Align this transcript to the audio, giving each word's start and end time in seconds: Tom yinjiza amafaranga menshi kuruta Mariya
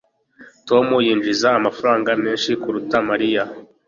Tom 0.67 0.87
yinjiza 1.05 1.49
amafaranga 1.59 2.09
menshi 2.23 2.49
kuruta 2.61 2.95
Mariya 3.09 3.43